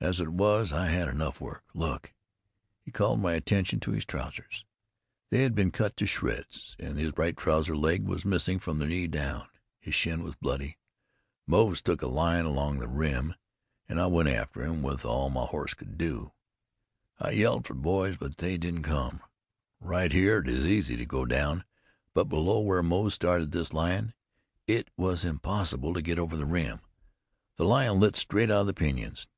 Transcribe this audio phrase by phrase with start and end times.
[0.00, 1.62] As it was I had enough work.
[1.74, 2.12] Look!"
[2.80, 4.64] He called my attention to his trousers.
[5.30, 8.88] They had been cut to shreds, and the right trouser leg was missing from the
[8.88, 9.46] knee down.
[9.78, 10.76] His shin was bloody.
[11.46, 13.36] "Moze took a lion along the rim,
[13.88, 16.32] and I went after him with all my horse could do.
[17.20, 19.20] I yelled for the boys, but they didn't come.
[19.78, 21.62] Right here it is easy to go down,
[22.12, 24.14] but below, where Moze started this lion,
[24.66, 26.80] it was impossible to get over the rim.
[27.54, 29.28] The lion lit straight out of the pinyons.